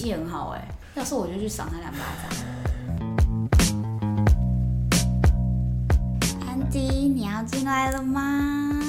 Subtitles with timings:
[0.00, 2.30] 气很好哎，要是我就去赏他两巴掌。
[6.48, 8.80] 安迪，你要进来了吗？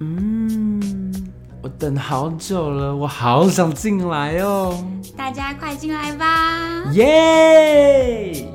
[0.00, 4.84] 嗯，我等好久了，我好想进来哦。
[5.16, 6.84] 大家快进来吧！
[6.92, 8.46] 耶！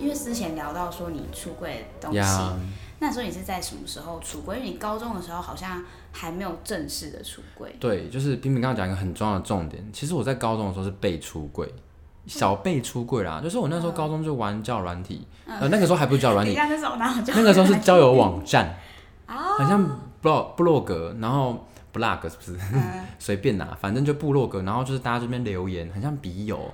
[0.00, 2.18] 因为之前聊到说你出柜的东西。
[2.18, 2.52] Yeah.
[3.02, 4.58] 那时候你是在什么时候出柜？
[4.58, 5.82] 因为你高中的时候好像
[6.12, 7.74] 还没有正式的出柜。
[7.80, 9.84] 对，就是冰冰刚刚讲一个很重要的重点。
[9.92, 11.68] 其实我在高中的时候是被出柜，
[12.28, 13.40] 小被出柜啦。
[13.42, 18.72] 就是我那时候高中就玩交友软体，嗯、呃，那个时候还不是交友软体， 那时候那个时候是交友网站，
[19.26, 19.84] 哦，很像
[20.20, 22.56] 部落部落格，然后 blog 是不是？
[23.18, 26.72] 随、嗯、 便拿，反正就部落格，然后就是大家这边留言，很像笔友，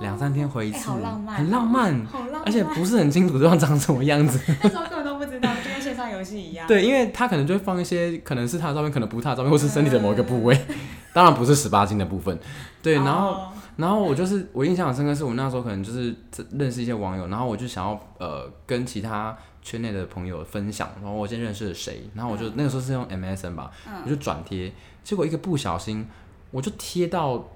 [0.00, 4.40] 两、哦、三天回一次，欸、浪很浪漫，好浪漫，而且不是很清楚对方长什么样子。
[4.62, 5.50] 那时候根本都不知道。
[5.94, 10.58] 线上游戏一样，对，因为他可能就会放一些，可能是他的照片，可能不是他的照片，或是身体的某一个部位，
[11.14, 12.38] 当然不是十八禁的部分。
[12.82, 16.14] 对，然后，哦、然后我就是我印象很深刻，是我那时候可能就是
[16.52, 24.72] 认识一些网友，然后我就想要呃跟其他圈内的朋友分享，然后我先认识了谁，然后我就、嗯、那个时候是用 MSN 吧，嗯、我就转贴，
[25.02, 26.06] 结果一个不小心
[26.50, 27.48] 我就贴到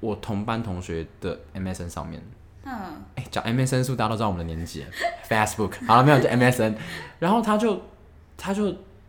[0.00, 2.22] 我同班同学的 MSN 上面。
[2.70, 4.86] 嗯，哎、欸，讲 MSN 是不是大家都知道我们的年纪？
[5.28, 6.20] Facebook 好了没有？
[6.20, 6.76] 就 MSN，
[7.18, 7.82] 然后他就
[8.36, 8.66] 他就，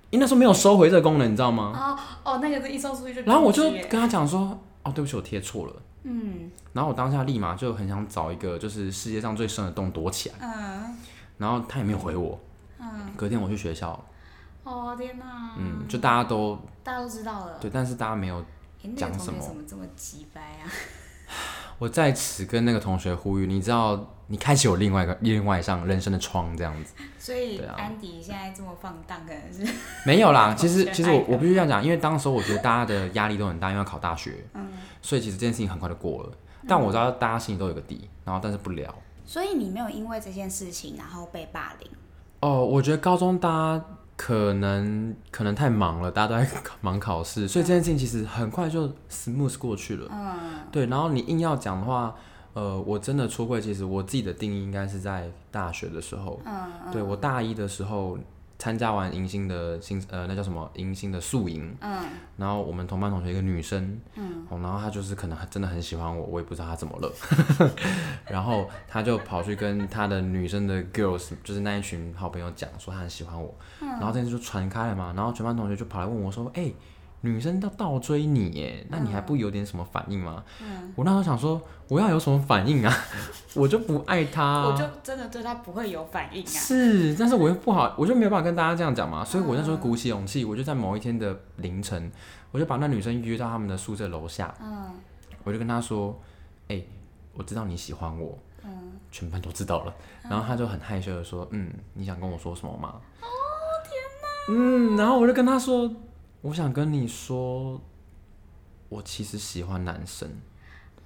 [0.10, 1.72] 因为那时候没有收回这个功能，你知道吗？
[2.24, 3.22] 哦哦，那个是一收出去就。
[3.22, 5.74] 然后我就跟他讲说，哦，对不起，我贴错了。
[6.04, 6.50] 嗯。
[6.74, 10.36] 然后我当下立马就很想找一个就是世界上最深的洞躲起来。
[10.42, 10.98] 嗯。
[11.38, 12.40] 然后他也没有回我。
[12.80, 12.88] 嗯。
[13.16, 14.04] 隔天我去学校。
[14.64, 15.52] 哦天哪。
[15.58, 16.58] 嗯，就大家都。
[16.84, 17.58] 大家都知道了。
[17.60, 18.44] 对，但是大家没有
[18.96, 19.40] 讲什么。
[19.40, 20.66] 欸、那个、怎么这么鸡掰啊？
[21.82, 26.94] 我在此跟那个同学呼吁，你知道，你开启我另外一个另外一扇人生的窗，这样子。
[27.18, 29.74] 所以，安迪现在这么放荡，可能是
[30.06, 30.54] 没有啦。
[30.56, 34.70] 其实，其实我我必须这样讲，因为当时我觉得大家的压力都很大，因为要考大学，嗯，
[35.02, 36.32] 所以其实这件事情很快就过了。
[36.68, 38.94] 但我知道大家心里都有个底，然后但是不聊。
[39.26, 41.90] 所以你没有因为这件事情然后被霸凌？
[42.42, 43.86] 哦，我觉得高中大家。
[44.24, 46.48] 可能可能太忙了，大家都在
[46.80, 50.08] 忙考试，所以这件事情其实很快就 smooth 过去了。
[50.12, 50.38] 嗯，
[50.72, 50.86] 对。
[50.86, 52.14] 然后你硬要讲的话，
[52.54, 56.40] 呃，我真的出柜，其实我自己的定义应该是在大学的时候。
[56.46, 58.18] 嗯，嗯对，我大一的时候。
[58.62, 60.70] 参加完迎新的新呃，那叫什么？
[60.76, 62.04] 迎新的宿营，嗯，
[62.38, 67.12] 然后我们同班同学一个女生，嗯，然后她就是可能真的很喜欢我，我也不知道她怎么了，
[68.30, 73.52] 然后她就跑去跟她的女生的 girls，就是那一群好朋友讲说她很喜欢我，
[73.82, 76.76] 嗯，然后这件事就传开了嘛，然后全班同学就跑来问我说，哎、欸。
[77.22, 80.44] 女生都倒追你耶，那你还不有点什么反应吗？
[80.62, 82.92] 嗯，我那时候想说，我要有什么反应啊？
[83.54, 86.48] 我就不爱他，我就真的对他不会有反应啊。
[86.48, 89.24] 是，但是我又不好，我就没有办法跟大家这样讲嘛。
[89.24, 92.12] 所以我那时候鼓起勇气，我就在某一天的凌晨，
[92.52, 94.52] 我就把那女生约到他们的宿舍楼下。
[94.60, 94.92] 嗯，
[95.44, 96.20] 我就跟她说，
[96.70, 96.88] 哎、欸，
[97.34, 98.36] 我知道你喜欢我。
[98.64, 99.94] 嗯，全班都知道了。
[100.24, 102.96] 然后她就很害羞的说，嗯，你想跟我说什么吗？
[103.22, 103.28] 哦，
[103.84, 104.96] 天哪。
[104.96, 105.92] 嗯，然后我就跟她说。
[106.42, 107.80] 我想跟你说，
[108.90, 110.28] 我其实喜欢男生。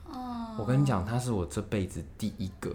[0.07, 2.73] Oh, 我跟你讲，他是我这辈子第一个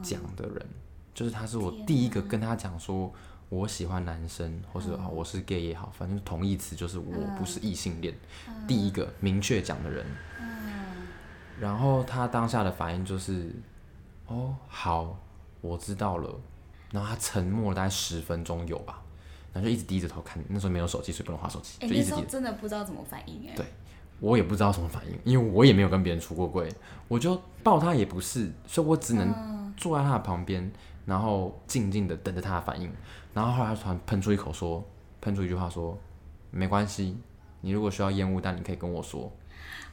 [0.00, 0.74] 讲的人，嗯、
[1.12, 3.12] 就是他是我第一个跟他讲说
[3.48, 8.14] 我喜欢男生，嗯、或是我是 gay 也好，反正同义词就是我不是异性恋，
[8.46, 10.06] 嗯、第一个明确讲的人。
[10.38, 11.08] 嗯、
[11.58, 13.52] 然后他当下的反应就是，
[14.28, 15.18] 哦，好，
[15.60, 16.32] 我知道了。
[16.92, 19.02] 然后他沉默了大概十分钟有吧。
[19.52, 22.26] 然后就一直低着头看，那时候没有手机，所以不能划手机，欸、就一直低着。
[22.26, 23.52] 真的不知道怎么反应哎。
[23.56, 23.66] 对，
[24.20, 26.72] 我也不知道什么反应，因为我也没有跟别人出过柜，
[27.08, 30.72] 我就抱他也不是，所以我只能坐在他的旁边，嗯、
[31.06, 32.88] 然后静静的等着他的反应。
[33.34, 34.84] 然后后来他突然喷出一口说，
[35.20, 35.98] 喷出一句话说，
[36.52, 37.16] 没关系，
[37.60, 39.32] 你如果需要烟雾弹，你可以跟我说。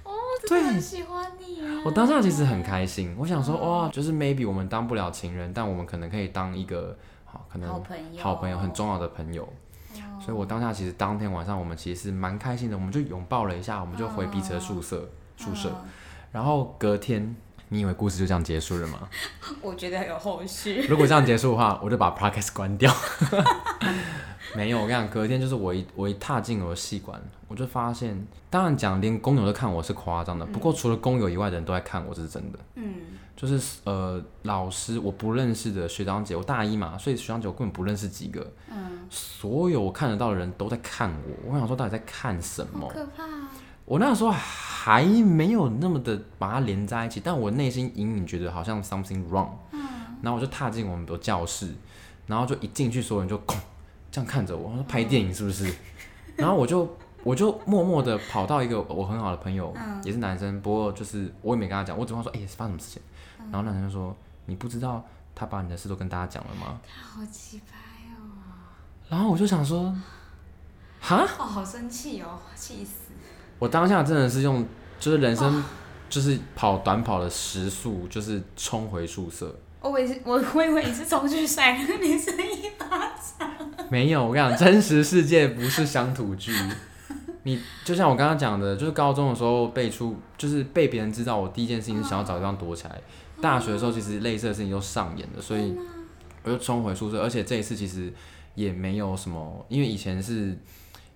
[0.03, 0.11] 哦，
[0.47, 1.81] 真的很喜欢你啊。
[1.83, 6.95] 我当下其实很开心，我想说哇，就是 maybe 我们当不了情人，但我们可能可以当一个。
[7.37, 15.07] 好，可能好朋友，好朋友很重要的朋友，哦、所以我当下其实当天晚上我们其实是蛮开心的，我们就拥抱了一下，我们就回彼此的宿舍，哦、
[15.37, 15.71] 宿舍，
[16.31, 17.35] 然后隔天，
[17.69, 19.07] 你以为故事就这样结束了吗？
[19.61, 20.87] 我觉得有后续。
[20.87, 22.93] 如果这样结束的话，我就把 podcast 关掉。
[24.55, 32.59] 没有，我跟你讲，隔天就是我一我一踏进我的系馆，我就发现，当然讲连工友都看我是夸张的，嗯、不过除了工友以外的人都在看我，这是真的。
[32.75, 32.93] 嗯。
[33.35, 38.51] 就是呃，老师我不认识的学长姐，我大一嘛，所以学长姐我根本不认识几个。
[38.71, 39.05] 嗯。
[39.11, 42.87] 所有我看得到的人都在看我，我想说到底在看什么？
[42.89, 43.51] 可怕啊。
[43.85, 49.49] 我那个时候还没有那么的把它连在一起，但我内心隐隐觉得好像 something wrong。
[49.71, 49.81] 嗯。
[50.23, 51.71] 然后我就踏进我们的教室，
[52.25, 53.39] 然后就一进去，所有人就
[54.11, 55.73] 这样看着我，说拍电影是不是？
[56.35, 63.01] 然后我就我就默默的跑到一个我很好的朋友，嗯、也是男生，不过就是我也没跟他讲，我只跟他说，哎、欸，发生什么事情？
[63.51, 64.15] 然后那男生就说，
[64.45, 66.79] 你不知道他把你的事都跟大家讲了吗？
[66.87, 67.61] 他好奇葩
[68.15, 68.37] 哦。
[69.09, 69.93] 然后我就想说，
[70.99, 71.25] 哈？
[71.39, 73.11] 哦，好生气哦，气死！
[73.59, 74.65] 我当下真的是用，
[74.99, 75.63] 就是人生，
[76.09, 79.55] 就是跑短跑的时速，就是冲回宿舍。
[79.81, 82.56] 我以为我我以为你是冲去甩那个女生一巴掌。
[83.89, 86.51] 没有，我跟你讲，真实世界不是乡土剧。
[87.43, 93.01] 你就像我刚刚讲的，就是高中的时候被出，就是被别人知道，我第一件事情是想要找地方躲起来。
[93.41, 95.73] 大学的时候，其实类似的事情都上演了，所以
[96.43, 97.21] 我就冲回宿舍。
[97.21, 98.11] 而且这一次其实
[98.55, 100.49] 也没有什么，因为以前是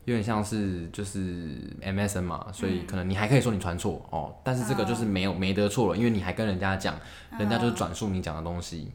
[0.05, 6.95] 有点像是就是 MSN 嘛，所以可能你还可以说你传错哦，但是这个就是没有没得错了，因为你还跟人家讲，
[7.37, 8.89] 人家就是转述你讲的东西。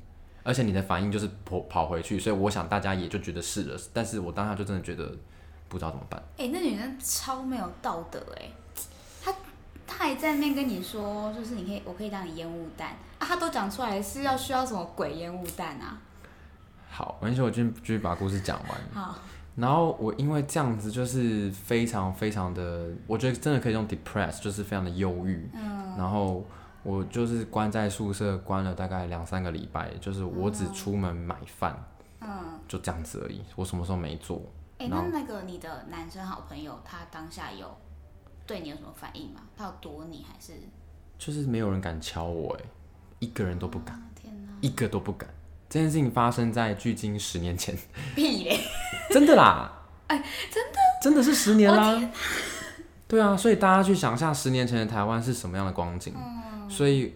[0.46, 3.76] 而且你的反应就是跑跑回去，所以我想大家也就觉得是了。
[3.92, 5.12] 但是我当下就真的觉得
[5.68, 6.22] 不知道怎么办。
[6.38, 8.52] 哎、欸，那女生超没有道德哎、欸，
[9.24, 9.34] 她
[9.88, 15.98] 她还在那边跟你说，就是你可以，我可以当你烟雾弹啊，她都讲出来是要需要什么鬼烟雾弹啊？
[16.88, 18.78] 好，没关系，我继续继续把故事讲完。
[18.94, 19.18] 好，
[19.56, 25.50] 然后我因为这样子就是非常非常的，我觉得真的可以用 depressed，就是非常的忧郁。
[25.54, 26.44] 嗯，然后。
[26.86, 31.76] 我就是关在宿舍关了大概两三个礼拜，就是我只出门买饭，
[32.20, 33.42] 嗯，就这样子而已。
[33.56, 34.40] 我什么时候没做？
[34.78, 37.76] 哎、欸，那那个你的男生好朋友他当下有
[38.46, 39.40] 对你有什么反应吗？
[39.56, 40.52] 他有躲你还是？
[41.18, 42.64] 就是没有人敢敲我，哎，
[43.18, 45.28] 一个人都不敢，天哪，一个都不敢。
[45.68, 47.76] 这件事情发生在距今十年前，
[48.14, 48.60] 屁嘞，
[49.10, 49.72] 真的啦，
[50.06, 50.16] 哎，
[50.52, 52.00] 真的，真的是十年啦，
[53.08, 56.12] 对啊，所以大家去想一下十年前的台湾是什么样的光景。
[56.16, 57.14] 嗯所以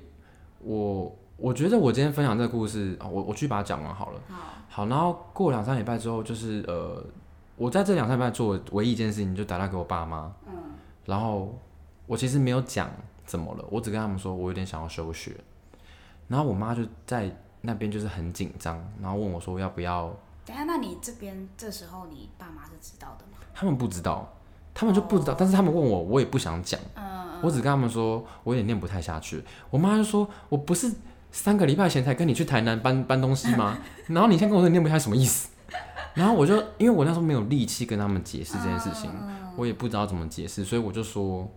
[0.60, 4.20] 我，我我觉得我今天分享这个故事，我我去把它讲完好了。
[4.28, 4.36] 好，
[4.68, 7.04] 好，然后过两三礼拜之后，就是呃，
[7.56, 10.32] 我在这两三礼拜做唯一一件事情，就打电话给我爸妈。
[10.46, 10.52] 嗯。
[11.04, 11.58] 然后
[12.06, 12.88] 我其实没有讲
[13.26, 15.34] 怎么了，我只跟他们说我有点想要休学。
[16.28, 17.28] 然后我妈就在
[17.62, 20.14] 那边就是很紧张，然后问我说要不要。
[20.46, 23.38] 等下，那你这边这时候你爸妈是知道的吗？
[23.52, 24.32] 他们不知道，
[24.74, 26.80] 他们就不知道，哦、但是他们问我，我也不想讲。
[26.94, 27.20] 嗯。
[27.42, 29.42] 我只跟他们说，我有点念不太下去。
[29.70, 30.92] 我妈就说：“我不是
[31.30, 33.78] 三个礼拜前才跟你去台南搬搬东西吗？
[34.08, 35.48] 然后你现在跟我说你念不太什么意思？”
[36.12, 39.10] 然后我就因为我那时候没有力气跟他们解释这件事情，
[39.56, 41.48] 我也不知道怎么解释，所以我就说：“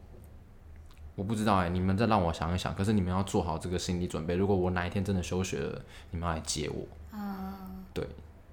[1.15, 2.73] 我不知道哎、欸，你们再让我想一想。
[2.73, 5.81] 可是你们要做好这个心理准备，如果我哪一天真的休学了，
[6.11, 6.87] 你们要来接我。”
[7.93, 8.07] 对，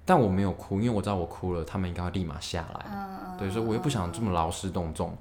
[0.05, 3.37] 但我没有哭，因为我知道我哭了，他们应该会立马下来。
[3.37, 5.15] 对，所以我也不想这么劳师动众。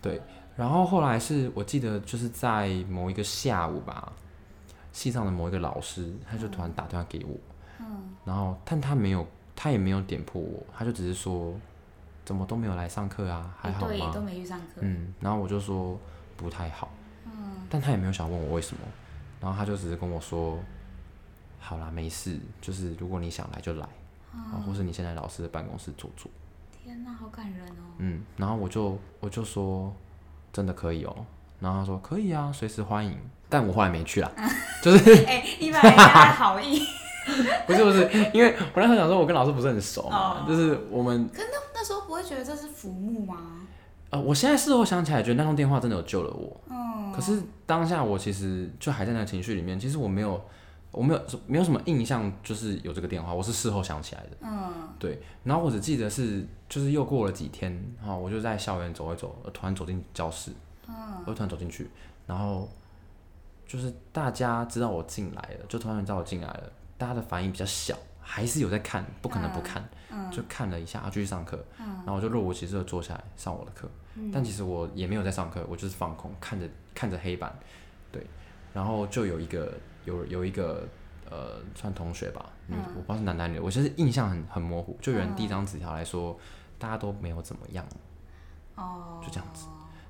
[0.00, 0.20] 对。
[0.54, 4.12] 然后后来是我记得就是在某一个下午吧，
[4.92, 7.34] 系上的某一个老师，他就突然打电话给我，
[7.80, 9.26] 嗯，然后但他没有，
[9.56, 11.54] 他也没有点破我，他就只是说，
[12.22, 13.88] 怎么都没有来上课啊，还好吗？
[13.88, 14.80] 对，都没去上课。
[14.80, 15.98] 嗯，然后我就说
[16.36, 16.90] 不太好，
[17.24, 18.82] 嗯，但他也没有想问我为什么，
[19.40, 20.58] 然后他就只是跟我说，
[21.58, 23.88] 好啦，没事，就是如果你想来就来，
[24.34, 26.30] 嗯，或是你先来老师的办公室坐坐。
[26.84, 27.94] 天哪，好感人哦。
[27.98, 29.92] 嗯，然后我就我就说。
[30.52, 31.16] 真的可以哦，
[31.60, 33.16] 然后他说可以啊，随时欢迎。
[33.48, 34.30] 但我后来没去啦，
[34.84, 36.86] 就是哎、欸，你本来好意，
[37.66, 41.26] 不是不是，因为我那时候想说，我跟老师不是很熟嘛，哦、就是我们。
[41.28, 43.62] 可那那时候不会觉得这是浮木吗？
[44.10, 46.60] 呃，我现在事后想起来，觉得那通电话真的有救了我。
[46.68, 47.10] 嗯。
[47.14, 50.38] 可是当下我其实就还在那个情绪里面，其实我没有，
[50.92, 54.28] 我没有没有什么印象，就是有这个电话，我是事后想起来的。
[54.42, 54.70] 嗯。
[54.98, 60.52] 对，然后我只记得是，就是又过了几天，然后我就在校园走一走，突然走进教室，
[60.86, 60.94] 嗯，
[61.26, 61.90] 我突然走进去，
[62.26, 62.68] 然后
[63.66, 77.52] 就是大家知道我进来了，就突然知道我进来了，大家的反应比较小，还是有在看，不可能不看，嗯，就看了一下，继续上课，嗯，然后我就若无其事的坐下来上我的课，嗯，但其实我也没有在上课，我就是放空，看着看着黑板，
[78.12, 78.24] 对，
[78.72, 79.72] 然后就有一个
[80.04, 80.86] 有有一个。
[81.30, 84.98] 呃，算同学吧，嗯，我不知道是男男女，我其实印象很很模糊。
[85.00, 86.38] 就有人递张纸条来说，
[86.78, 87.82] 大家都没有怎么样，
[88.74, 89.66] 哦，就这样子。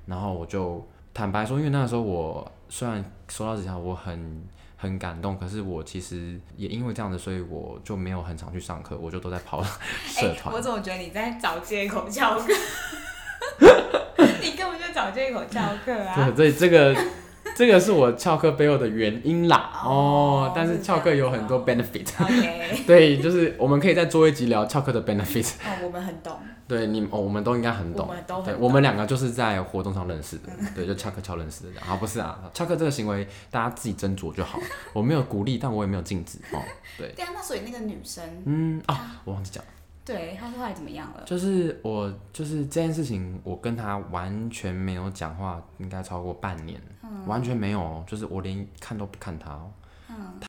[0.06, 0.84] 然后我就
[1.14, 4.42] 坦白说，因为那个时候我虽然收到纸条，我很
[4.76, 9.62] 很感动，可是我其实也因为这样子，所以我就没有很常去上课，我就都在跑
[10.02, 10.52] 社团。
[10.52, 12.46] 欸，我怎么觉得你在找借口翘课？
[14.42, 16.28] 你根本就找借口翘课啊！
[16.34, 17.21] 对，所以这个。
[17.56, 22.26] 这个是我翘课背后的原因啦，哦，哦但是翘课有很多 benefit，、 哦、
[22.86, 25.52] 对，就是我们可以再做一集聊翘课的 benefit。
[25.64, 26.36] 哦，我们很懂。
[26.66, 28.06] 对，你哦，我们都应该很懂。
[28.08, 28.54] 我们都很懂。
[28.54, 31.80] 对，我们两个就是在活动上认识的，对，就翘课翘认识的。
[31.80, 34.58] 啊，不是啊，翘课这个行为大家自己斟酌就好。
[34.94, 36.62] 我没有鼓励，但我也没有禁止哦。
[36.96, 37.12] 对。
[37.14, 39.62] 对啊，那所以那个女生，嗯啊，我忘记讲，
[40.02, 41.22] 对，他后来怎么样了？
[41.26, 46.80] 就是我，就是这件事情，我跟他完全没有讲话，应该超过半年，
[47.12, 49.60] 嗯、完全没有，就是我连看都不看他，
[50.08, 50.46] 嗯，他，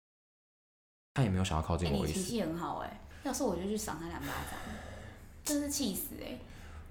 [1.16, 2.14] 他也没有想要靠近我意思。
[2.14, 4.58] 脾气很好哎，要是我就去赏他两巴掌，
[5.44, 6.38] 真是气死哎！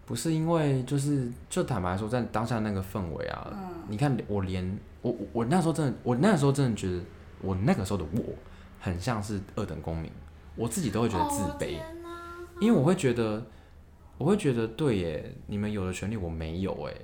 [0.05, 7.01] 不是因为就是就坦白说，在当下那个氛围啊，嗯、你看我连我我那时候真的，我那时候真的觉得
[7.41, 8.35] 我那个时候的我
[8.81, 10.11] 很像是二等公民，
[10.57, 11.79] 我自己都会觉得自卑。
[11.79, 11.83] 哦
[12.61, 13.45] 因为我会觉得，
[14.19, 16.95] 我会觉得对耶，你们有的权利我没有哎，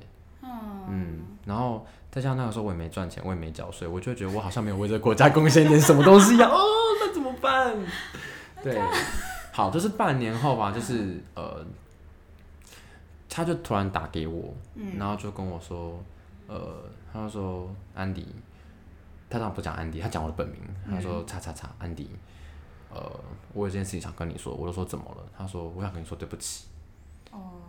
[0.91, 6.59] 嗯，嗯，然后再加上那个时候我也没赚钱，我也没缴税，我就觉得我好像没有为这个国家贡献点什么东西一样 哦，
[7.01, 7.77] 那怎么办？
[8.63, 8.81] 对，
[9.53, 11.65] 好，就是半年后吧，就是呃，
[13.29, 14.55] 他就突然打给我，
[14.97, 16.03] 然后就跟我说，
[16.47, 18.27] 呃，他就说安迪，
[19.31, 22.11] 他当然不讲安迪，他讲我的本名，他说叉叉叉安迪。
[22.91, 23.03] 呃，
[23.53, 25.23] 我有件事情想跟你说，我就说怎么了？
[25.37, 26.65] 他说我想跟你说对不起。
[27.31, 27.61] 哦。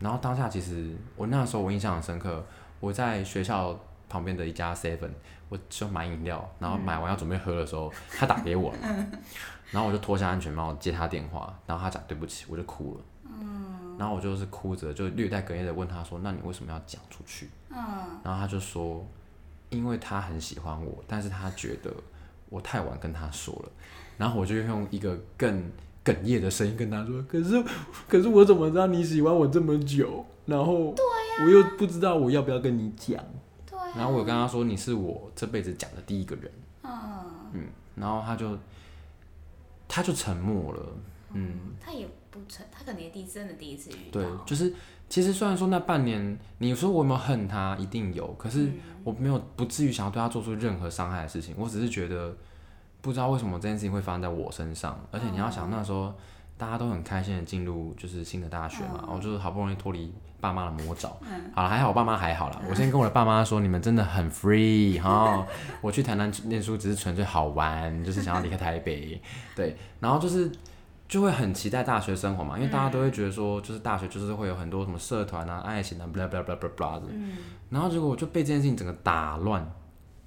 [0.00, 2.44] 嗯，然后当下其实我那时候我印象很深刻，
[2.80, 3.78] 我在学校
[4.08, 5.10] 旁边的一家 Seven，
[5.48, 8.74] 我就买饮料，然后买完要准备喝的时候，他打给我，
[9.70, 13.00] 然后我就脱下安全帽接他电话，然后他讲对不起，我就哭了。
[13.24, 13.96] 嗯。
[13.98, 17.76] 然后我就是哭着，就略带哽咽的问他说：“那你为什么要讲出去？”嗯。
[18.24, 19.06] 然后他就说
[19.68, 21.92] ：“因为他很喜欢我，但是他觉得
[22.48, 23.70] 我太晚跟他说了。”
[24.16, 25.70] 然后我就用一个更
[26.12, 27.62] 哽咽的声音跟他说：“可是，
[28.08, 30.24] 可是我怎么知道你喜欢我这么久？
[30.46, 30.94] 然后
[31.44, 33.22] 我又不知道我要不要跟你讲。
[33.64, 33.84] 对啊。
[33.96, 36.50] 然后我跟他说：你是我这辈子讲的第一个人。
[36.82, 36.92] 嗯。
[37.52, 37.62] 嗯。
[37.94, 38.58] 然后他就
[39.86, 40.82] 他就沉默了。
[41.32, 41.52] 嗯。
[41.80, 44.20] 他也不沉，他可能也第真的第一次遇到。
[44.20, 44.72] 对，就是
[45.08, 47.76] 其实虽然说那半年，你说我有没有恨他？
[47.76, 48.26] 一定有。
[48.34, 48.70] 可是
[49.04, 51.54] 我没有不至于想要对他做出任何伤害的事情。
[51.56, 52.36] 我只是觉得。
[53.00, 56.12] 不知道为什么这件事情会发生在我身上，而且你要想那时候
[56.56, 61.50] 大家都很开心的进入就是新的大学嘛，我就是好不容易脱离爸妈的魔爪，嗯。
[61.54, 65.46] 好了还好我爸妈还好啦，我先跟我的爸妈说，你们真的很 free 哈，
[65.80, 69.20] 我去台南念书只是纯粹好玩，就是想要离开台北，
[69.56, 70.52] 对，然后就是
[71.08, 77.06] 就会很期待大学生活嘛，因为大家都会觉得说就是大学就是会有很多什么社团啊、爱情啊，blah blah blah blah blah 的，
[77.70, 79.66] 然后结果我就被这件事情整个打乱。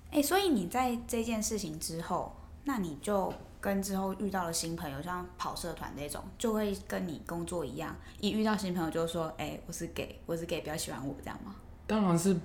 [0.10, 2.36] 哎，所以你在这件事情之后。
[2.66, 11.56] 那你就跟之后遇到了新朋友，像跑社团那种，就会跟你工作一样，一遇到新朋友就说：“哎、欸，我是 gay，我是 gay，比较喜欢我这样吗？”
[11.88, 12.36] 当然是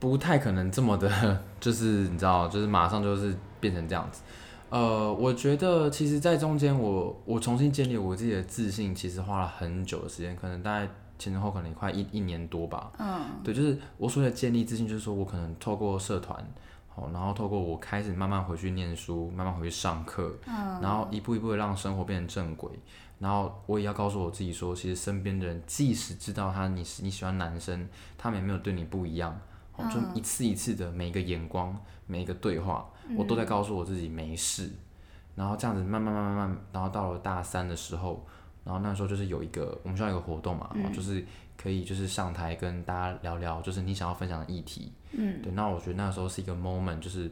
[0.00, 1.08] 不太可能这么的，
[1.60, 4.22] 就是你知道，就是马上就是变成这样子。
[4.70, 10.86] 呃，我觉得其实，在中间我我重新建立我自己的自信，其实花了很久的时间，可能大概
[11.18, 12.92] 前前后后可能快一一年多吧。
[12.98, 16.46] 嗯，对，就是我所谓的建立自信，就是说我可能透过社团。
[17.12, 22.70] 然后透过我开始慢慢回去念书，慢慢回去上课，嗯、然后一步一步的让生活变成正轨。
[23.18, 29.38] 然后我也要告诉我自己说，其实身边的人即使知道他你是你喜欢男生，他们也没有对你不一样。
[29.76, 31.76] 嗯、就一次一次的每一个眼光，
[32.06, 34.66] 每一个对话，我都在告诉我自己没事。
[34.66, 34.78] 嗯、
[35.36, 38.24] 然后这样子慢慢慢慢慢，然后到了大三的时候，
[38.64, 41.24] 然后那时候就是有一个我们学校有个活动嘛，嗯、就是
[41.60, 44.92] 可以就是上台跟大家聊聊，就是你想要分享的议题。
[45.10, 47.30] 嗯，对，那我觉得那时候是一个 moment，就是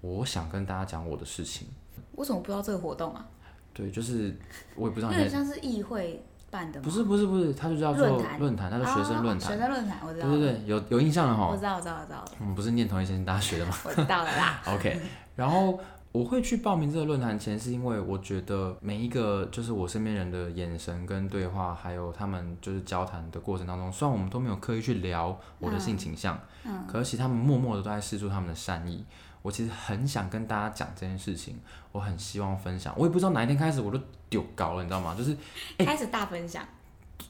[0.00, 1.68] 我想跟大家讲我的事情。
[2.16, 3.24] 为什么不知道这个活动啊？
[3.72, 4.36] 对，就是
[4.74, 5.10] 我也不知道。
[5.12, 6.84] 那很像是议会办的吗？
[6.84, 9.52] 不是不是不是，它就叫做论坛，它是学生论坛。
[9.52, 10.28] 学生论坛，我知道。
[10.28, 11.48] 对对对，有有印象了哈。
[11.48, 12.24] 我知道我知道我知道。
[12.40, 13.74] 我们不是念同一间大学的吗？
[13.86, 14.62] 我知道了啦。
[14.74, 15.00] OK，
[15.36, 15.78] 然后。
[16.10, 29.04] 我会去报名这个论坛前，是因为我觉得每一个就是我身边人的眼神跟对话，还有他们就是交谈的过程当中，虽然我们都没有刻意去聊我的性倾向，嗯，可是他们默默的都在试出他们的善意。
[29.42, 31.56] 我其实很想跟大家讲这件事情，
[31.92, 32.92] 我很希望分享。
[32.96, 34.00] 我也不知道哪一天开始我就
[34.30, 35.14] 丢高了，你知道吗？
[35.16, 35.36] 就是、
[35.76, 36.64] 欸、开始大分享。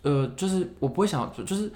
[0.03, 1.71] 呃，就是我不会想要，就是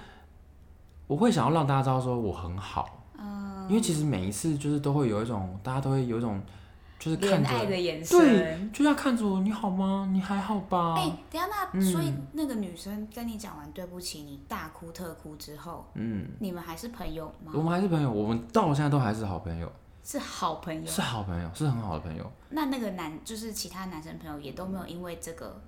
[1.09, 6.41] 我会想要让大家知道说我很好，嗯，因为其实每一次就是都会有一种，大家都会有一种。
[7.03, 10.09] 就是看爱的眼神，对，就要看着我，你好吗？
[10.13, 10.95] 你还好吧？
[10.97, 17.51] 哎、欸，等下那，嗯、所以那个女生跟你讲完对不起，你大哭特哭之后，嗯，你们还是朋友吗？
[17.57, 19.69] 我们还是朋友，我们到现在都还是好朋友，
[20.05, 22.31] 是好朋友，是好朋友，是很好的朋友。
[22.51, 25.61] 那那个男，就是其他男生朋友也都没有因为这个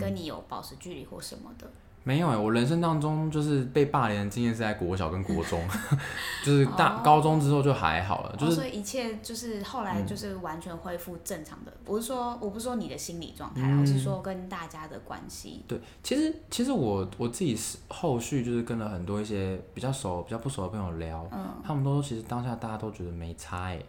[0.00, 1.70] 跟你有保持距离或什么的。
[2.04, 5.62] 没有哎、欸，我人生当中就是被霸凌的经验是在国小跟国中，
[6.44, 7.04] 就是大、oh.
[7.04, 11.70] 高中之后就还好了，就是、oh, 所以一切就是后来就是完全恢复正常的。
[11.70, 15.64] 嗯、我是说，我不是说你的心理状态，我、嗯、是说跟大家的关系。
[15.68, 23.86] 对，其实其实我我自己是后续就是跟了很多一些比较熟、比较不熟的朋友聊，嗯，他们都说其实当下大家都觉得没差哎、欸。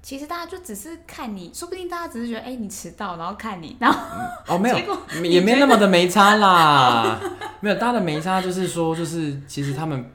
[0.00, 4.76] 其实大家就只是看你，说不定大家只是觉得，哎、欸，你迟到，然后看你，然后、嗯、哦，没有，
[5.24, 7.20] 也没那么的没差啦，
[7.60, 10.10] 没有，大家的没差就是说，就是其实他们，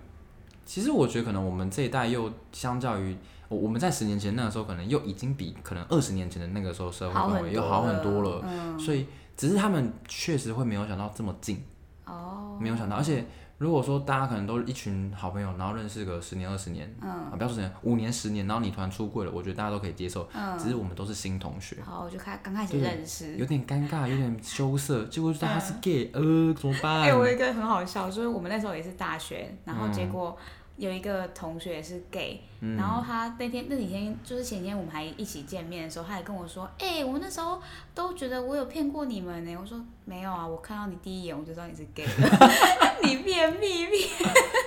[0.65, 3.15] 其实我觉得可能我们这一代又相较于
[3.49, 11.63] 我我们在十年前那个时候，可能又已经比可能二十年前的那个时候社会氛围又好很多了，嗯、所以只是他们确实会没有想到这么近，
[12.05, 13.25] 哦，没有想到，而且。
[13.63, 27.03] 如果说大家可能都是一群好朋友，然后认识个十年二十年，嗯，啊，不要说十年，五年十年，然后你突然出柜了，我觉得大家都可以接受，嗯，只是我们都是新同学，好，我就开刚开始认识，有点尴尬，有点羞涩，结果他是 gay，嗯、呃，怎么办？
[27.03, 30.37] 哎、欸，我有一个很好笑，就是我们那时候也是大学，然后结果。
[30.37, 30.43] 嗯
[30.75, 37.61] 有一个同学也是 gay，、嗯、然后他那天那几天就是前天我们还一起见面的时候，他还跟我说：“哎、欸，我那时候
[37.93, 42.39] 都觉得我有骗过你们呢。”我说：“没有啊，我看到你第一眼我就知道你是 gay 了，
[43.03, 44.07] 你骗屁屁。”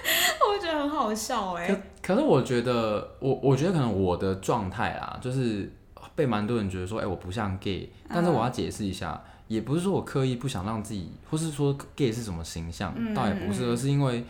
[0.48, 1.66] 我觉得很好笑哎。
[2.00, 5.72] 可可是我觉得我我觉得可能我的状态啊，就是
[6.14, 14.24] 被蛮多人觉得说：“哎、欸，我不像 gay。”但是我要解释一下，嗯、也不是说我刻意不想让自己，或是说 gay 是什么形象，嗯、倒也不是，而是因为。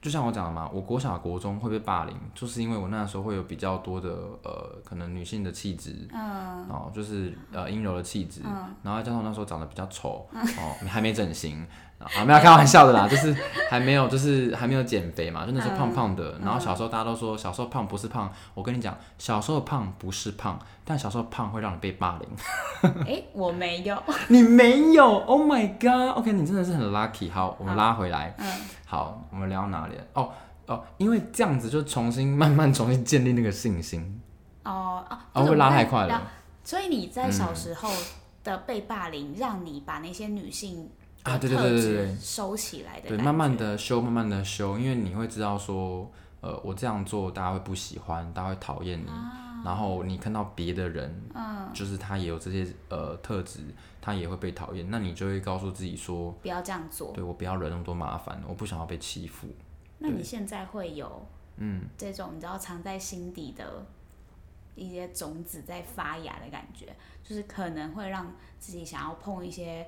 [0.00, 4.08] 就像我讲的嘛，我国小国中会被霸凌，就是因为我那时候会有比较多的
[4.42, 11.66] 呃，可能女性的气质，嗯，哦，就是呃阴柔的气质，嗯，然后加上那时候长得比较丑， 嗯、哦，还没整形。
[12.00, 13.36] 啊，没有开玩笑的啦，就是
[13.68, 16.32] 还没有，就是还没有减肥嘛，就那时候胖胖的。
[16.38, 22.28] 嗯、然后小时候大家都说小时候胖不是胖，我跟你讲，小时候胖不是胖，但小时候胖会让你被霸凌。
[23.02, 27.30] 哎、欸，我没有， 你没有？Oh my god！OK，、okay, 你真的是很 lucky。
[27.30, 28.34] 好，我们拉回来。
[28.38, 28.46] 嗯，
[28.86, 29.94] 好，我们聊到哪里？
[30.14, 30.32] 哦
[30.68, 34.20] 哦，因为这样子就重新慢慢重新建立那个信心。
[34.64, 36.22] 哦哦，哦会拉太快了。
[36.64, 37.90] 所以你在小时候
[38.42, 40.88] 的被霸凌，让你把那些女性。
[41.22, 46.10] 啊，对对对对对，收起来的，对，慢慢的修，慢慢的修，因为你会知道说，
[46.40, 53.60] 呃，我这样做大家会不喜欢，大家会讨厌你，啊、然后你看到别的人，嗯，就是他也有这些呃特质，
[54.00, 59.46] 他也会被讨厌，那你就会告诉自己说，不要这样做，对，我不要惹那么多麻烦，我不想要被欺负。
[59.98, 61.26] 那你现在会有，
[61.58, 63.84] 嗯，这种你知道藏在心底的
[64.74, 69.86] 一些种子在发芽的感觉，就是可能会让自己想要碰一些。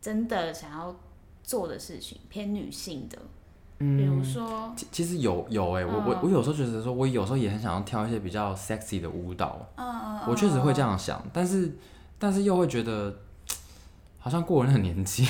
[0.00, 0.94] 真的想要
[1.42, 3.18] 做的事情偏女性的，
[3.78, 11.76] 嗯，比如说，其其实有有哎、欸，嗯、我我我有时候觉得说，我有时候也很想要跳一些比较 sexy 的舞蹈，嗯嗯，我确实会这样想，但是
[12.18, 13.14] 但是又会觉得
[14.20, 15.26] 好像过了那个年纪，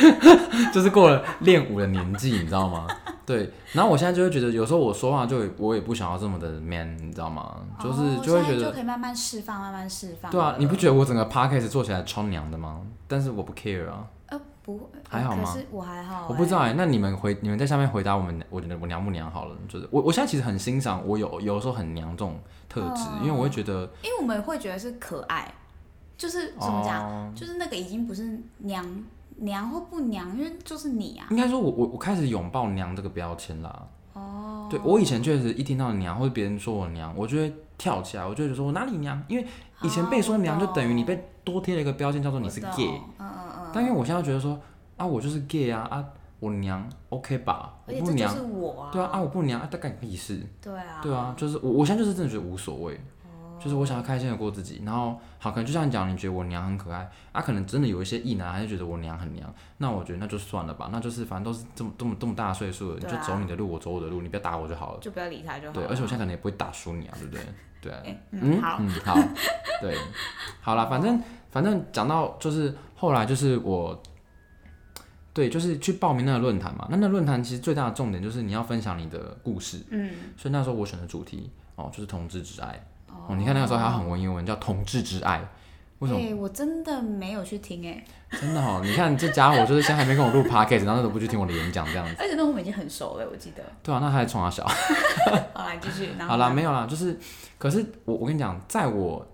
[0.72, 2.86] 就是过了练舞的年纪，你知道吗？
[3.26, 7.56] 对，然后我现在就会觉得，有时候我说话就我也不想要这么的 man，你知道吗？
[7.82, 10.30] 就是就会觉得就可以慢慢释放，慢慢释放。
[10.30, 12.80] 对啊，你不觉得我整个 podcast 做起来超娘的吗？
[13.08, 14.06] 但是我不 care 啊。
[14.28, 15.42] 呃，不，还好吗？
[15.44, 16.26] 可是我还好。
[16.28, 19.56] 我不知道哎，那你们回你们在下面回答我们，我觉得我娘不娘好了。
[19.68, 25.52] 就是我我现在其实很欣赏我有有时候很娘这种特质，因为我会觉得，因为我们会觉得是可爱，
[26.16, 28.86] 就是怎么讲，就是那个已经不是娘。
[29.36, 31.26] 娘或不娘，因为就是你啊。
[31.30, 33.86] 应该说我，我我我开始拥抱娘这个标签啦。
[34.14, 34.66] 哦。
[34.70, 39.22] 对，我以前确实一听到娘或者别人说我娘，我就会跳起来，我就会觉得说我哪里娘？
[39.28, 39.46] 因为
[39.82, 42.88] 以前被说娘就等于你被多贴了一个标签，叫做你是 gay。
[43.18, 43.28] 嗯嗯
[43.60, 43.70] 嗯。
[43.72, 44.58] 但因为我现在觉得说
[44.96, 46.04] 啊，我就是 gay 啊啊，
[46.40, 47.74] 我娘 OK 吧？
[47.86, 48.34] 我不娘。
[48.34, 48.90] 是我啊。
[48.92, 50.40] 对啊啊，我不娘啊，大概屁事。
[50.60, 51.00] 对啊。
[51.02, 53.00] 对啊，就是我我现在就是真的觉得无所谓。
[53.66, 65.72] 就是我想要开心的过自己，然后好，可能就像你讲，你觉得我娘很可爱啊，可能真的有一些异男还是觉得我娘很娘，那我觉得那就算了吧，那就是反正都是这么这么这么大岁数了，啊、你就走你的路，我走我的路，你不要打我就好了，就不要理他就好。
[65.72, 67.42] 对，而且我现在可能也不会打输你啊，对不对？
[67.82, 69.16] 对，欸、嗯，好，嗯，好，
[69.82, 69.96] 对，
[70.60, 74.00] 好了，反正反正讲到就是后来就是我，
[75.32, 82.80] 对，就是去报名那个论坛嘛，那那论坛其实最大的重点就是你要分享你的故事，嗯，所以那时候我选的主题哦就是同志之爱。
[83.08, 85.40] 哦，你看那个时候还有很文言文，叫“同志之爱”，
[86.00, 86.20] 为什么？
[86.20, 88.04] 哎，我真的没有去听哎。
[88.30, 92.14] 真的哦，你看这家伙就是现在还没跟我录 podcast，然后都不去听我的演讲这样子。
[92.18, 93.62] 而且那我们已经很熟了，我记得。
[93.82, 94.66] 对啊，那他还冲他小。
[95.54, 96.10] 好，来继续。
[96.18, 97.18] 好啦，没有啦，就是，
[97.56, 99.24] 可是我我跟你讲，在我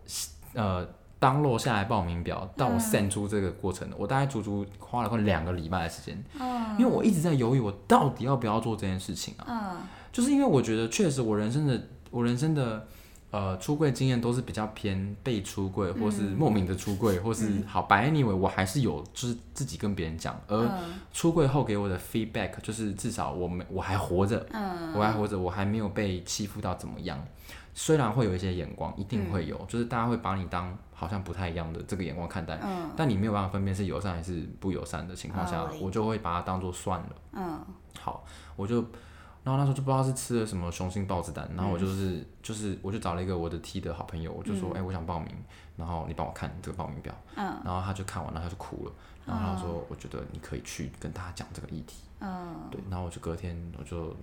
[0.55, 0.87] 呃
[1.19, 6.23] download 下来报名表到我 send 出这个过程，我大概足足花了快两个礼拜的时间。
[6.39, 6.77] 嗯。
[6.79, 9.45] 因为我一直在犹豫，我到底要不要做这件事情啊？
[9.49, 9.77] 嗯。
[10.13, 11.81] 就是因为我觉得，确实我人生的
[12.11, 12.87] 我人生的。
[13.33, 18.11] 呃，出柜经验都是比较偏被出柜，或是莫名的出柜，嗯、或是好白。
[18.11, 20.71] anyway，我还是有就是自己跟别人讲，而
[21.15, 27.19] 出柜后给我的 feedback 就是至少我没我还活着，嗯、我还活着，我还没有被欺负到怎么样。
[27.73, 37.09] 虽然会有一些眼光，一定会有，嗯、就是大家会把你当好像不太一样的这个眼光看待，嗯、但你没有办法分辨是友善还是不友善的情况下，嗯、我就会把它当做算了。
[37.33, 37.59] 嗯，
[37.99, 38.85] 好，我就。
[39.45, 45.29] 然后那时候就不知道是吃了什么雄性豹子胆，然后我就是、嗯、就是我就找了一个我的 T 的好朋友，我就说，哎、嗯欸，我想报名，
[45.77, 48.93] 然后你帮我看这个报名表，嗯，然后他就看完了，他就哭了，
[49.27, 54.15] 然后他说，我觉得你可以去跟他讲这个议题，嗯，对，然后我就隔天我就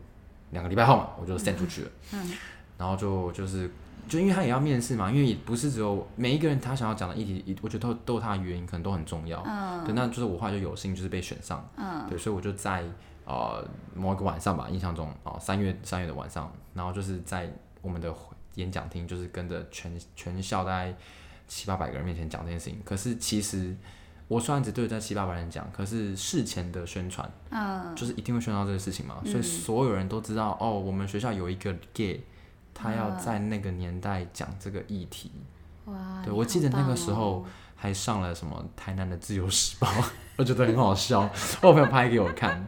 [0.51, 2.37] 两个礼拜后嘛，我就 send 出去了，嗯，嗯
[2.77, 3.69] 然后就就是。
[4.07, 9.43] 就因为他也要面试嘛，因为也不是只有每一个人他想要讲的议题，我觉得都都有他的原因，可能都很重要。
[9.45, 9.85] 嗯。
[9.85, 11.63] 对，那就是我后来就有幸就是被选上。
[11.75, 12.07] 嗯。
[12.09, 12.83] 对，所以我就在
[13.29, 13.63] 呃
[13.95, 17.49] 某一个晚上吧，印象中啊三月三月的晚上，然后就是在
[17.81, 18.13] 我们的
[18.55, 20.93] 演讲厅，就是跟着全全校大概
[21.47, 22.81] 七八百个人面前讲这件事情。
[22.83, 23.73] 可是其实
[24.27, 32.21] 我虽然只对着在七八百人讲，可是事前的宣传，嗯，就是一定会宣传到这个事情嘛，嗯、所以所有人都知道哦，我们学校有一个 gay。
[32.81, 35.29] 他要在那个年代讲这个议题，
[35.83, 36.21] 哇！
[36.23, 39.89] 对，我记得那个时候还上了什么台南的自由时报，
[40.37, 41.29] 我觉得很好笑，
[41.61, 42.65] 我朋友拍给我看。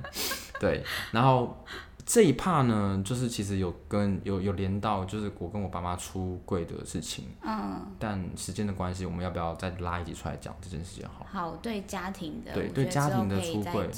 [0.62, 1.58] 对，然后
[2.06, 7.26] 这一 part 呢，就是其实有跟有有连到，就是我跟我爸妈出柜的事情。
[7.42, 7.82] 嗯。
[7.98, 11.10] 但时间的关系，我们要不要再拉一集出来讲这件事情？
[11.10, 11.26] 好。
[11.26, 13.90] 好，对家庭的，对对家庭的出柜，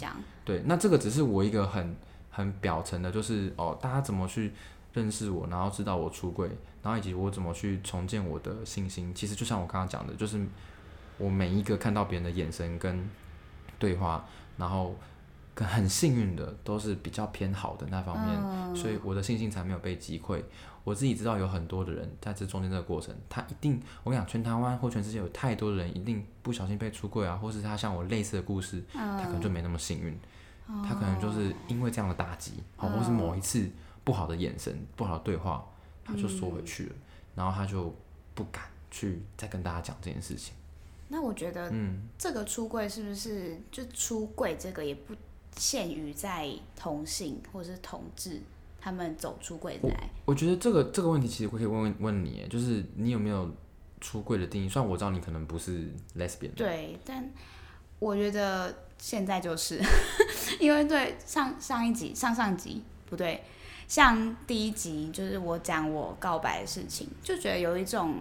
[0.45, 1.95] 对，那这个只是我一个很
[2.32, 4.54] 很表层的，就是哦，大家怎么去。
[4.95, 6.47] 认识我，然后知道我出柜，
[6.84, 9.12] 然后以及我怎么去重建我的信心。
[9.12, 10.39] 其实就像我刚刚讲的，就是
[11.17, 13.10] 我每一个看到别人的眼神跟
[13.80, 14.23] 对话，
[14.56, 14.95] 然后
[15.56, 20.42] 很幸运的都是比较偏好的那方面，嗯、所以我的信心才没有被击溃。
[20.84, 30.18] 我自己知道有很多的人在这中间这个过程，他一定，我跟你讲，全台湾或全世界有太多的人一定不小心被出柜啊，或是他像我类似的故事，嗯、他可能就没那么幸运，
[30.68, 33.70] 嗯、他可能就是因为这样的打击，好、或是某一次。
[34.06, 35.66] 不好的眼神，不好的对话，
[36.04, 37.02] 他就缩回去了，嗯、
[37.36, 37.96] 然后他就
[38.36, 40.54] 不敢去再跟大家讲这件事情。
[41.08, 45.16] 那我觉得，嗯，这个出柜是不是就出柜这个也不
[45.58, 48.42] 限于在同性或是同志
[48.80, 50.10] 他们走出柜来？
[50.26, 53.50] 我觉得这个这个问题其实我可以问问问你，就是你有没有
[54.02, 54.70] 出柜的定义？
[54.70, 57.30] 虽然我知道你可能不是 lesbian，对，但
[58.00, 59.82] 我觉得现在就是
[60.60, 63.44] 因为对上上一集上上集不对。
[63.86, 68.16] 像第一集就是我讲我告白的事情，就觉得有一种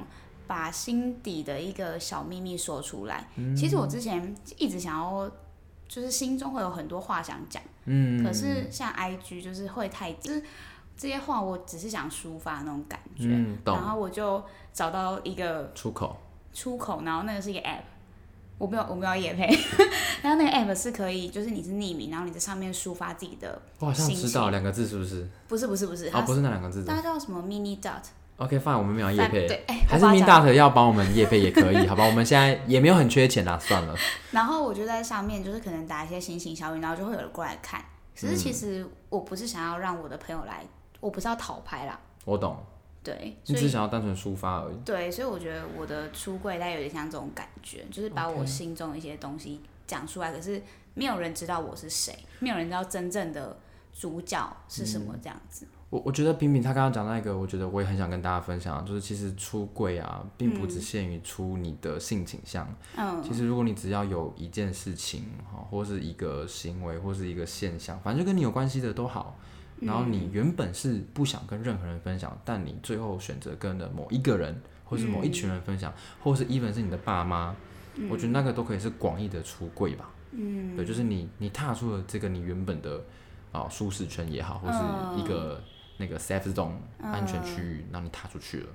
[0.46, 3.26] 把心底的一个小秘密说出来。
[3.36, 5.30] 嗯、其实我之前一直想要，
[5.94, 10.42] 就是心中会有很多话想讲，嗯，可是像 IG 就是会太，就是
[10.96, 16.16] 这些话我只是想抒发那种感觉，嗯、然后我就找到一个出口，
[16.54, 17.82] 出口，然后那个是一个 App。
[18.58, 19.46] 我没有，我没有也配。
[20.22, 23.60] 然后那个 app 是可以，就是你是匿名，然后你在上面抒发自己的。
[23.80, 25.28] 我好像知道两个字是不是？
[25.48, 26.84] 不是不是不是，哦不是那两个字。
[26.84, 28.04] 它叫什么？Mini Dot。
[28.38, 29.46] OK fine，我们没有叶配。
[29.46, 32.04] 对，还是 Mini Dot 要帮我们叶配也可以，好吧？
[32.04, 33.94] 我们现在也没有很缺钱啊，算了。
[34.32, 37.84] 然后我就在上面，就是可能打一些星星小语，然后就会有人过来看。
[38.18, 40.64] 可是其实我不是想要让我的朋友来，
[41.00, 41.98] 我不是要讨拍啦。
[42.24, 42.56] 我懂。
[43.04, 44.76] 对，你只是想要单纯抒发而已。
[44.84, 50.30] 对，所以我觉得我的出柜，它有点像这种感觉，就是把我心中的一些东西讲出来。
[50.30, 50.34] Okay.
[50.36, 50.62] 可是
[50.94, 53.58] 没有人知道我是谁，没有人知道真正的
[53.92, 55.66] 主角是什么这样子。
[55.72, 62.66] 嗯、我我觉得平平他刚刚讲那个，我觉得我也很想跟大家分享，就是其实出柜啊，并不只限于出你的性倾向。
[62.96, 63.22] 嗯。
[63.22, 69.38] 其实如果你只要有一件事情哈，或是一个行为，或是一个现象，反正就跟你有关系的都好。
[69.80, 77.54] 然后你原本是不想跟任何人分享，嗯、但你最后选择跟了某一个人，或是某一群人分享，嗯、或是 even 是你的爸妈，
[77.96, 80.08] 嗯、我觉得那个都可以是广义的出柜吧。
[80.30, 83.02] 嗯，对，就是你你踏出了这个你原本的
[83.50, 85.60] 啊舒适圈也好，或是一个
[85.98, 88.66] 那个 safe zone 安全区域，让、嗯、你踏出去了。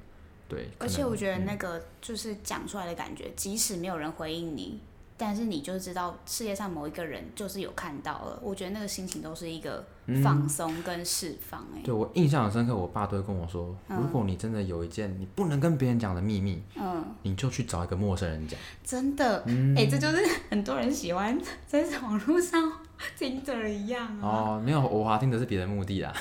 [0.48, 4.80] 对，而且我觉得那个就是讲出来的感觉，嗯、即使没有人回应你。
[5.20, 9.84] 但是你就知道世界上某一个人就是有看到了，我觉得那个心情都是一个
[10.24, 11.78] 放松跟释放、欸。
[11.78, 18.60] 哎、嗯，对我印象很深刻，我爸都会跟我说，嗯、如果你真的有一件你不能跟别人讲的秘密，嗯，你就去找一个陌生人讲。
[18.84, 22.72] 真的，哎、嗯欸，这就是很多人喜欢在网络上
[23.18, 24.22] 听的一样啊。
[24.22, 26.14] 哦，没有，我滑听的是别的目的啦。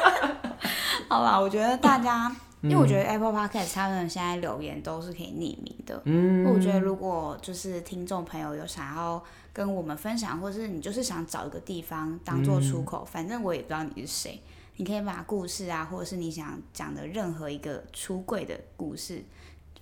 [1.08, 2.34] 好吧，我觉得大家。
[2.62, 6.02] 因为我觉得 Apple Podcast 他们现在留言都是可以匿名的。
[6.04, 14.40] 嗯，我觉得如果就是听众朋友有想要跟我们分享，或是你就是想找一个地方当做出口，嗯、反正我也不知道你是谁，
[14.76, 19.22] 你可以把故事啊，或者是你想讲的任何一个出柜的故事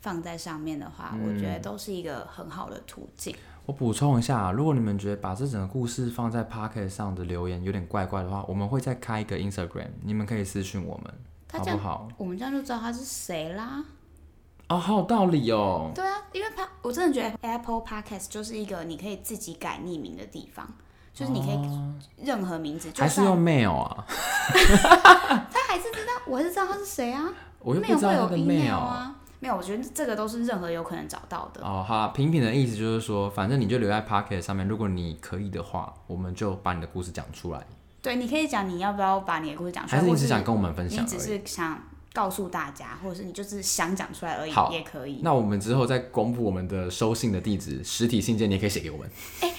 [0.03, 3.35] 放在上面的话，嗯、我觉得都是一个很好的途径。
[3.66, 11.14] 我补充一下，如果你们觉得把这整个故事放在 p o c k e t 上的留言有点怪怪的话，我们会再开一个 Instagram，你们可以私讯我们。
[11.53, 12.09] 好不好？
[12.16, 13.85] 我们这样就知道他是谁啦。
[14.68, 15.92] 哦，好有道理哦。
[15.94, 20.68] 对啊，因为他我真的觉得 Apple Podcast 就是一个你可以自己改匿名的地方，
[21.14, 24.05] 就是你可以任何名字，哦、就还是用 mail 啊。
[24.09, 27.33] 他还是知道，我还是知道他是谁啊。
[27.61, 29.14] 我又不知道他的 mail 啊。
[29.44, 31.61] 没有，我觉得这个都是任何有可能找到的。
[31.62, 37.61] 哦，好，平平的意思就是说，反正你就留在 Pocket 上面，如果你可以的话，我们就把你的故事讲出来。
[38.00, 41.04] 对，你可以讲你要不要把你的故事讲出来，还是你只想跟我们分享？
[41.04, 41.78] 你只是想
[42.14, 45.20] 告诉大家，或者是你就是想讲出来而已，也可以。
[45.22, 49.07] 那我们之后再公布我们的收信的地址，实体信件你也可以写给我们。
[49.40, 49.52] 欸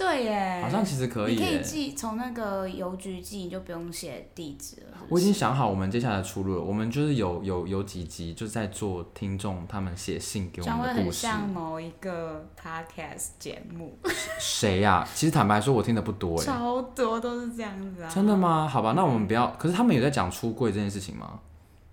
[0.00, 1.34] 对耶，好像其实可以。
[1.34, 5.06] 你可以寄从那个邮局寄，你就不用写地址了是是？
[5.10, 6.62] 我已经想好我们接下来的出路了。
[6.62, 11.18] 我们就是有有有几集就是在做听众他们写信给我们的故事。
[11.18, 13.94] 像某一个 podcast 节目。
[14.38, 15.08] 谁呀、啊？
[15.14, 16.46] 其实坦白说，我听的不多哎。
[16.46, 18.08] 超多都是这样子啊。
[18.08, 18.66] 真的吗？
[18.66, 19.48] 好吧，那我们不要。
[19.58, 21.38] 可是他们有在讲出柜这件事情吗？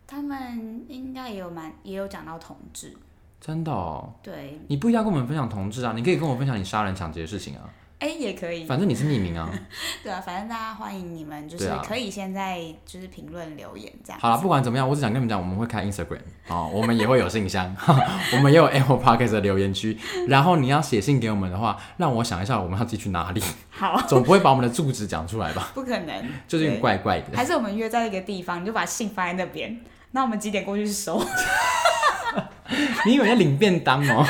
[0.07, 2.95] 他们应该也有蛮也有讲到同志。
[3.41, 4.13] 真的哦。
[4.23, 4.61] 对。
[4.69, 7.69] 你不一定要跟我们分享同志啊，你可以跟我分享你杀人抢劫的事情啊。
[7.99, 8.63] 哎，也可以。
[8.65, 9.49] 反正你是匿名啊。
[10.03, 14.19] 对啊，反正大家欢迎你们，就是可以现在就是评论留言这样。
[14.19, 17.75] 好了，不管怎么样，我只想跟你们讲，我们会开 Instagram 哦，我们也会有信箱，
[18.33, 19.97] 我们也有 Apple Podcast 的留言区。
[20.27, 23.41] 然后你要写信给我们的话，让我想一下，我们要寄去哪里？
[23.71, 25.71] 好，总不会把我们的住址讲出来吧？
[25.73, 27.35] 不可能，就是有点怪怪的。
[27.35, 29.75] 还是我们约在一个地方，你就把信放在那边，
[30.11, 31.19] 那我们几点过去收？
[33.05, 34.23] 你以为要领便当哦？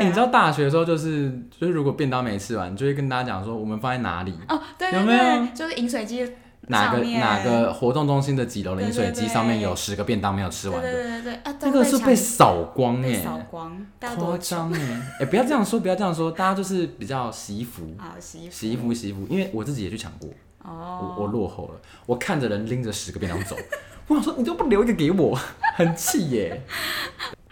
[0.00, 4.32] 欸、你知道大学的时候就是就是如果便当没吃完，就会跟大家讲说我们放在哪里？
[4.48, 5.46] 哦，对，对，对，有没有？
[5.54, 6.26] 就是饮水机
[6.68, 14.80] 哪个哪个活动中心的几楼的饮水机上面有十个便当没有吃完的，对对对那个是被扫光耶，扫光，夸张哎！
[14.80, 20.28] 哎、欸，不要这样说，不要这样说，大家就是比较惜福，惜 惜福惜福，因为我自己也去抢过，
[20.64, 23.54] 哦，我我落后了，我看着人拎着十个便当走，
[24.08, 25.38] 我想说你都不留一个给我，
[25.76, 26.62] 很气耶。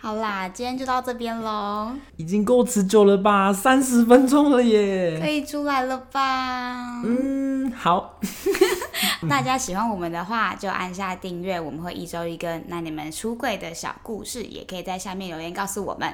[0.05, 1.91] 好啦，今天就到这边喽。
[2.19, 3.51] 已经够持久了吧？
[3.51, 7.01] 三十分钟了耶，可以出来了吧？
[7.03, 8.21] 嗯，好。
[9.31, 12.63] 大家喜欢我们的话，就按下订阅，我们会一周一更。
[12.69, 16.13] 那你们出柜的小故事，也可以在下面留言告诉我们。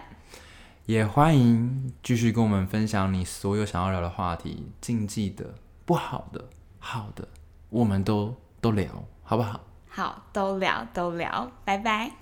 [0.86, 5.44] 也欢迎继续跟我们分享你所有想要聊的话题，禁忌的、
[5.84, 6.44] 不好的、
[6.78, 7.26] 好的，
[7.68, 8.86] 我们都都聊，
[9.24, 9.60] 好不好？
[9.88, 12.12] 好，都聊，都聊，拜拜。